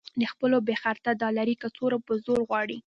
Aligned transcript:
د 0.19 0.21
خپلو 0.31 0.57
بې 0.67 0.75
خرطه 0.81 1.11
ډالري 1.21 1.55
کڅوړو 1.61 1.97
په 2.07 2.13
زور 2.25 2.39
غواړي. 2.49 2.77